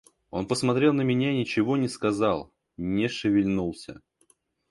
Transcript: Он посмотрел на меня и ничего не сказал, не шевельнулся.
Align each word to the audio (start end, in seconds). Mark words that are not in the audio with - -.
Он 0.31 0.47
посмотрел 0.47 0.93
на 0.93 1.03
меня 1.03 1.29
и 1.31 1.37
ничего 1.37 1.77
не 1.77 1.87
сказал, 1.87 2.51
не 2.75 3.07
шевельнулся. 3.07 4.01